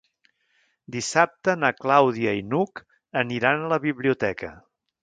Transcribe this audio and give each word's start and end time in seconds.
Dissabte 0.95 1.55
na 1.65 1.71
Clàudia 1.83 2.35
i 2.41 2.45
n'Hug 2.55 2.85
aniran 3.25 3.61
a 3.69 3.73
la 3.77 3.81
biblioteca. 3.89 4.57